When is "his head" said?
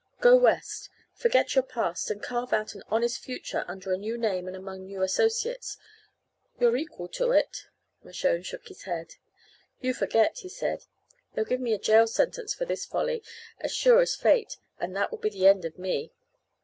8.69-9.17